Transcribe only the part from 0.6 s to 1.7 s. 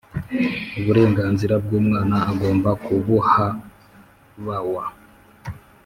uburenganzira